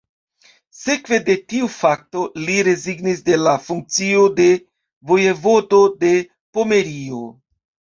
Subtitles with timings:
[0.77, 4.51] Sekve de tiu fakto li rezignis de la funkcio de
[5.15, 6.15] Vojevodo de
[6.57, 7.27] Pomerio.